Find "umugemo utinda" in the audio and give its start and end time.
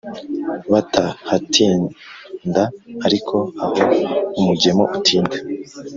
4.39-5.37